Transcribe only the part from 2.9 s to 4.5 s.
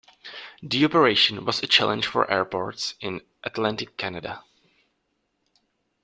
in Atlantic Canada.